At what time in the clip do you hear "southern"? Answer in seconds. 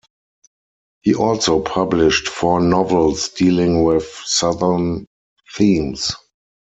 4.25-5.05